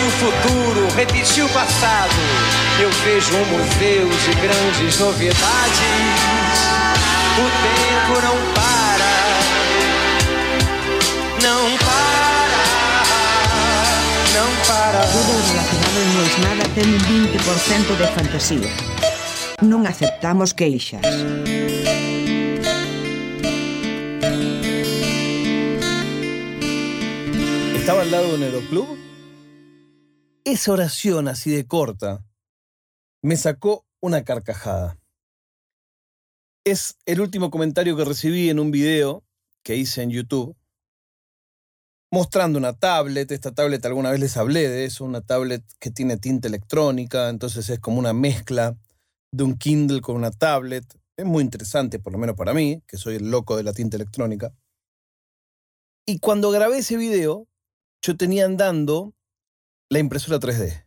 [0.00, 2.14] Hoje o futuro repetiu o passado.
[2.80, 5.42] Eu vejo um museu de grandes novidades.
[7.36, 9.12] O tempo não para,
[11.42, 12.62] não para,
[14.34, 15.00] não para.
[15.06, 18.72] Todo o relacionado en Nois Nada ten un 20% de fantasía.
[19.60, 21.04] Non aceptamos queixas.
[27.76, 29.09] Estaba al lado de un aeroclub.
[30.44, 32.24] Esa oración así de corta
[33.22, 34.98] me sacó una carcajada.
[36.64, 39.22] Es el último comentario que recibí en un video
[39.62, 40.56] que hice en YouTube
[42.10, 43.30] mostrando una tablet.
[43.30, 47.68] Esta tablet alguna vez les hablé de eso, una tablet que tiene tinta electrónica, entonces
[47.68, 48.76] es como una mezcla
[49.32, 50.84] de un Kindle con una tablet.
[51.18, 53.96] Es muy interesante, por lo menos para mí, que soy el loco de la tinta
[53.96, 54.54] electrónica.
[56.06, 57.46] Y cuando grabé ese video,
[58.02, 59.14] yo tenía andando
[59.90, 60.86] la impresora 3D.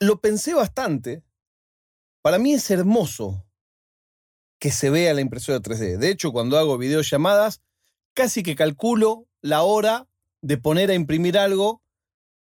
[0.00, 1.22] Lo pensé bastante.
[2.22, 3.46] Para mí es hermoso
[4.58, 5.98] que se vea la impresora 3D.
[5.98, 7.62] De hecho, cuando hago videollamadas,
[8.14, 10.08] casi que calculo la hora
[10.42, 11.82] de poner a imprimir algo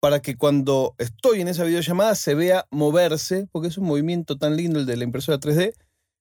[0.01, 4.57] para que cuando estoy en esa videollamada se vea moverse, porque es un movimiento tan
[4.57, 5.75] lindo el de la impresora 3D.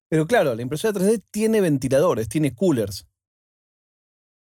[0.10, 3.08] Pero claro, la impresora 3D tiene ventiladores, tiene coolers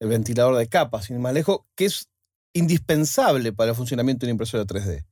[0.02, 2.10] el ventilador de capa, sin más lejos, que es
[2.54, 5.06] indispensable para el funcionamiento de una impresora 3D.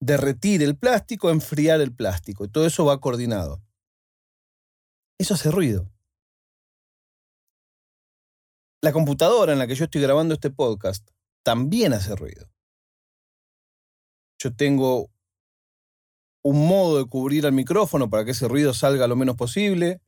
[0.00, 3.62] Derretir el plástico, enfriar el plástico, y todo eso va coordinado.
[5.18, 5.90] Eso hace ruido.
[8.82, 11.08] La computadora en la que yo estoy grabando este podcast
[11.42, 12.50] también hace ruido.
[14.38, 15.10] Yo tengo
[16.44, 20.00] un modo de cubrir al micrófono para que ese ruido salga lo menos posible.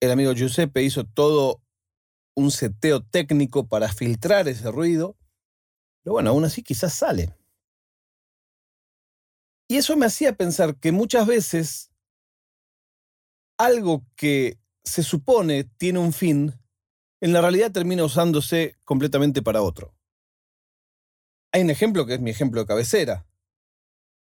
[0.00, 1.60] El amigo Giuseppe hizo todo
[2.34, 5.16] un seteo técnico para filtrar ese ruido,
[6.04, 7.34] pero bueno, aún así quizás sale.
[9.68, 11.90] Y eso me hacía pensar que muchas veces
[13.58, 16.52] algo que se supone tiene un fin,
[17.22, 19.94] en la realidad termina usándose completamente para otro.
[21.52, 23.26] Hay un ejemplo que es mi ejemplo de cabecera.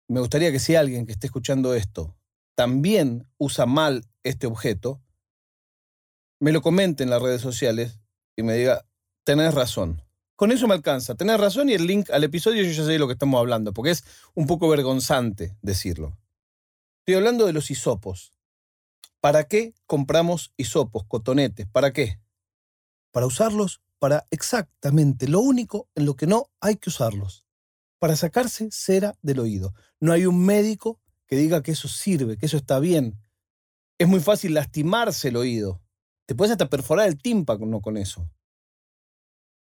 [0.08, 2.16] Me gustaría que si alguien que esté escuchando esto
[2.54, 5.02] también usa mal este objeto,
[6.38, 7.98] me lo comente en las redes sociales
[8.36, 8.86] y me diga,
[9.24, 10.03] tenés razón.
[10.36, 12.98] Con eso me alcanza, tenés razón y el link al episodio yo ya sé de
[12.98, 16.18] lo que estamos hablando, porque es un poco vergonzante decirlo.
[17.00, 18.32] Estoy hablando de los hisopos.
[19.20, 21.66] ¿Para qué compramos hisopos, cotonetes?
[21.66, 22.18] ¿Para qué?
[23.12, 27.46] Para usarlos para exactamente lo único en lo que no hay que usarlos.
[27.98, 29.72] Para sacarse cera del oído.
[29.98, 33.18] No hay un médico que diga que eso sirve, que eso está bien.
[33.96, 35.80] Es muy fácil lastimarse el oído.
[36.26, 38.28] Te puedes hasta perforar el tímpano con eso.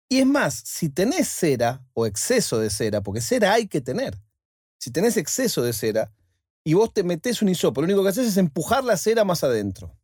[0.09, 4.19] Y es más, si tenés cera o exceso de cera, porque cera hay que tener,
[4.79, 6.13] si tenés exceso de cera
[6.63, 9.45] y vos te metés un hisopo, lo único que haces es empujar la cera más
[9.45, 9.97] adentro.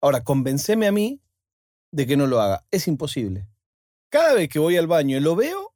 [0.00, 1.20] Ahora, convenceme a mí
[1.90, 2.64] de que no lo haga.
[2.70, 3.48] Es imposible.
[4.10, 5.74] Cada vez que voy al baño y lo veo,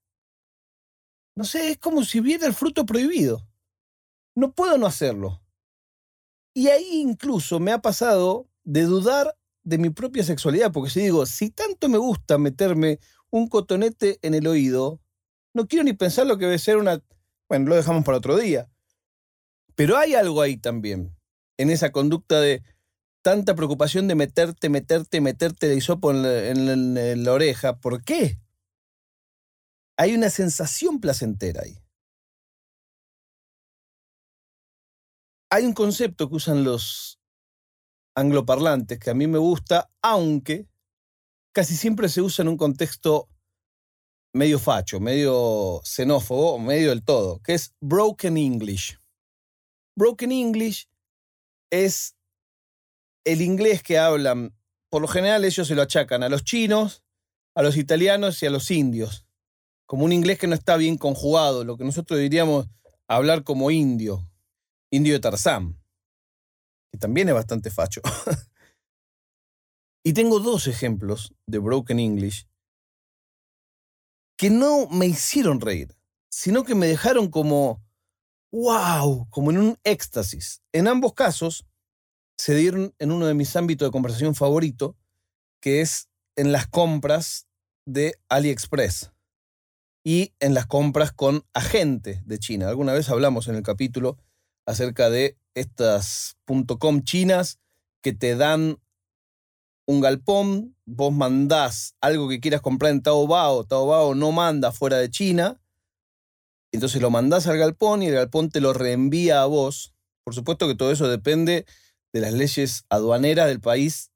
[1.35, 3.49] no sé, es como si viera el fruto prohibido.
[4.35, 5.43] No puedo no hacerlo.
[6.55, 11.25] Y ahí incluso me ha pasado de dudar de mi propia sexualidad, porque si digo,
[11.25, 12.99] si tanto me gusta meterme
[13.33, 15.01] un cotonete en el oído,
[15.55, 17.03] no quiero ni pensar lo que debe ser una...
[17.49, 18.71] Bueno, lo dejamos para otro día.
[19.75, 21.17] Pero hay algo ahí también,
[21.59, 22.63] en esa conducta de
[23.23, 27.81] tanta preocupación de meterte, meterte, meterte el hisopo en la, en la oreja.
[27.81, 28.39] ¿Por qué?
[29.97, 31.79] Hay una sensación placentera ahí.
[35.51, 37.19] Hay un concepto que usan los
[38.15, 40.67] angloparlantes que a mí me gusta, aunque
[41.53, 43.29] casi siempre se usa en un contexto
[44.35, 48.99] medio facho, medio xenófobo, medio del todo, que es broken English.
[49.97, 50.89] Broken English
[51.71, 52.17] es
[53.25, 54.55] el inglés que hablan,
[54.89, 57.03] por lo general ellos se lo achacan a los chinos,
[57.55, 59.27] a los italianos y a los indios,
[59.87, 62.67] como un inglés que no está bien conjugado, lo que nosotros diríamos
[63.07, 64.27] hablar como indio,
[64.91, 65.83] indio de Tarzán
[66.93, 68.03] que también es bastante facho.
[70.03, 72.47] y tengo dos ejemplos de Broken English
[74.37, 75.97] que no me hicieron reír,
[76.29, 77.85] sino que me dejaron como,
[78.51, 80.63] wow, como en un éxtasis.
[80.73, 81.67] En ambos casos
[82.37, 84.97] se dieron en uno de mis ámbitos de conversación favorito,
[85.61, 87.47] que es en las compras
[87.87, 89.13] de AliExpress
[90.05, 92.69] y en las compras con agentes de China.
[92.69, 94.19] Alguna vez hablamos en el capítulo
[94.67, 96.37] acerca de estas
[96.81, 97.61] .com chinas
[98.03, 98.79] que te dan
[99.93, 105.11] un galpón, vos mandás algo que quieras comprar en Taobao, Taobao no manda fuera de
[105.11, 105.61] China,
[106.73, 109.95] Entonces lo mandás al galpón y el galpón te lo reenvía a vos.
[110.25, 111.67] Por supuesto que todo eso depende
[112.13, 114.11] de las leyes aduaneras del país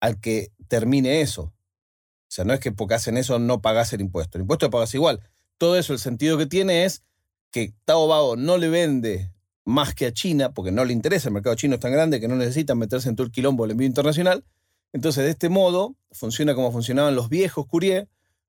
[0.00, 1.42] al que termine eso.
[1.42, 4.36] O sea, no es que porque hacen eso no pagás el impuesto.
[4.36, 5.20] El impuesto lo pagas igual.
[5.58, 7.04] Todo eso, el sentido que tiene es
[7.52, 9.30] que Tao Bao no le vende
[9.64, 12.28] más que a China, porque no le interesa, el mercado chino es tan grande que
[12.28, 14.44] no necesitan meterse en todo el quilombo del envío internacional.
[14.92, 18.08] Entonces, de este modo, funciona como funcionaban los viejos courier.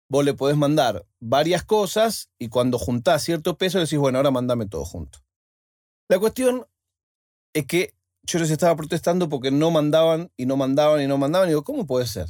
[0.10, 4.68] Vos le podés mandar varias cosas y cuando juntás cierto peso decís, bueno, ahora mandame
[4.68, 5.20] todo junto.
[6.10, 6.68] La cuestión
[7.54, 11.48] es que yo les estaba protestando porque no mandaban y no mandaban y no mandaban.
[11.48, 12.28] Y digo, ¿cómo puede ser?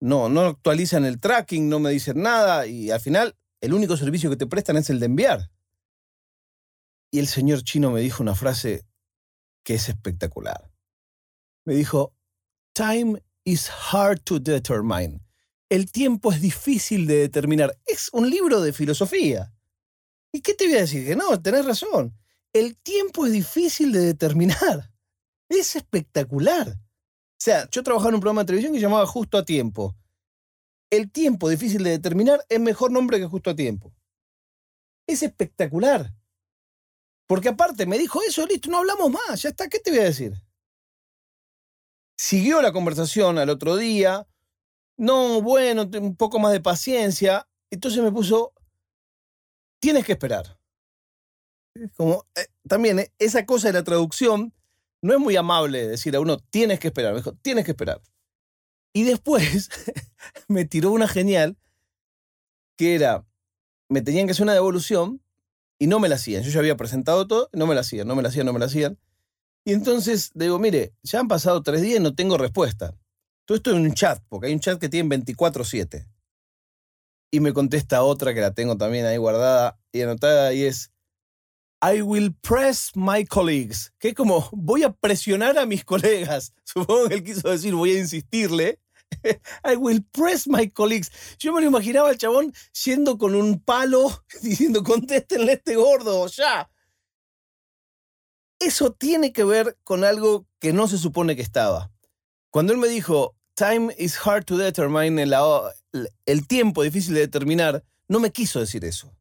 [0.00, 4.30] No, no actualizan el tracking, no me dicen nada y al final el único servicio
[4.30, 5.50] que te prestan es el de enviar.
[7.12, 8.84] Y el señor chino me dijo una frase
[9.64, 10.72] que es espectacular.
[11.64, 12.14] Me dijo,
[12.74, 15.20] Time is hard to determine.
[15.68, 17.78] El tiempo es difícil de determinar.
[17.86, 19.52] Es un libro de filosofía.
[20.32, 21.06] ¿Y qué te voy a decir?
[21.06, 22.16] Que no, tenés razón.
[22.52, 24.90] El tiempo es difícil de determinar.
[25.48, 26.68] Es espectacular.
[26.70, 29.94] O sea, yo trabajaba en un programa de televisión que llamaba Justo a Tiempo.
[30.90, 33.92] El tiempo difícil de determinar es mejor nombre que Justo a Tiempo.
[35.06, 36.10] Es espectacular.
[37.26, 40.04] Porque aparte me dijo eso, listo, no hablamos más, ya está, ¿qué te voy a
[40.04, 40.34] decir?
[42.22, 44.28] Siguió la conversación al otro día,
[44.96, 48.52] no, bueno, un poco más de paciencia, entonces me puso,
[49.80, 50.56] tienes que esperar.
[51.96, 54.54] Como, eh, también eh, esa cosa de la traducción
[55.02, 58.00] no es muy amable decir a uno, tienes que esperar, me dijo, tienes que esperar.
[58.92, 59.68] Y después
[60.46, 61.58] me tiró una genial
[62.78, 63.26] que era,
[63.88, 65.20] me tenían que hacer una devolución
[65.76, 66.44] y no me la hacían.
[66.44, 68.60] Yo ya había presentado todo, no me la hacían, no me la hacían, no me
[68.60, 68.96] la hacían.
[69.64, 72.94] Y entonces digo, mire, ya han pasado tres días y no tengo respuesta.
[73.46, 76.08] Todo esto en un chat, porque hay un chat que tiene 24-7.
[77.30, 80.92] Y me contesta otra que la tengo también ahí guardada y anotada y es,
[81.82, 83.92] I will press my colleagues.
[83.98, 86.54] Que es como, voy a presionar a mis colegas.
[86.64, 88.80] Supongo que él quiso decir, voy a insistirle.
[89.64, 91.10] I will press my colleagues.
[91.38, 92.52] Yo me lo imaginaba al chabón
[92.84, 96.70] yendo con un palo diciendo contéstenle este gordo, ya.
[98.64, 101.90] Eso tiene que ver con algo que no se supone que estaba.
[102.50, 105.34] Cuando él me dijo, time is hard to determine, el,
[106.26, 109.12] el tiempo difícil de determinar, no me quiso decir eso.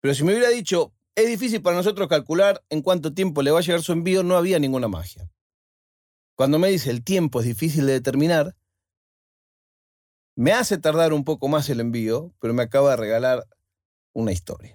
[0.00, 3.58] Pero si me hubiera dicho, es difícil para nosotros calcular en cuánto tiempo le va
[3.58, 5.30] a llegar su envío, no había ninguna magia.
[6.34, 8.56] Cuando me dice el tiempo es difícil de determinar,
[10.36, 13.46] me hace tardar un poco más el envío, pero me acaba de regalar
[14.14, 14.74] una historia.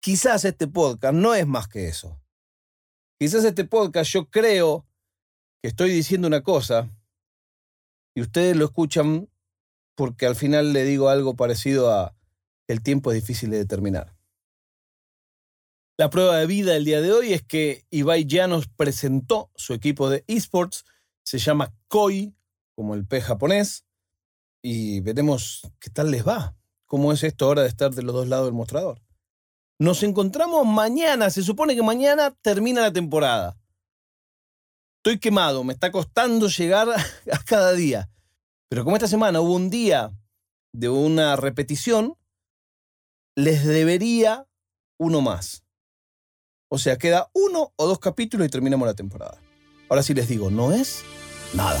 [0.00, 2.20] Quizás este podcast no es más que eso.
[3.18, 4.86] Quizás este podcast yo creo
[5.62, 6.90] que estoy diciendo una cosa
[8.14, 9.28] y ustedes lo escuchan
[9.94, 12.16] porque al final le digo algo parecido a
[12.66, 14.16] el tiempo es difícil de determinar.
[15.96, 19.74] La prueba de vida del día de hoy es que Ibai ya nos presentó su
[19.74, 20.84] equipo de esports,
[21.22, 22.34] se llama KOI,
[22.74, 23.84] como el P japonés,
[24.60, 26.56] y veremos qué tal les va.
[26.86, 29.00] ¿Cómo es esto ahora de estar de los dos lados del mostrador?
[29.78, 33.56] Nos encontramos mañana, se supone que mañana termina la temporada.
[34.98, 36.88] Estoy quemado, me está costando llegar
[37.32, 38.08] a cada día.
[38.68, 40.12] Pero como esta semana hubo un día
[40.72, 42.16] de una repetición,
[43.36, 44.46] les debería
[44.98, 45.64] uno más.
[46.68, 49.40] O sea, queda uno o dos capítulos y terminamos la temporada.
[49.88, 51.04] Ahora sí les digo, no es
[51.52, 51.80] nada.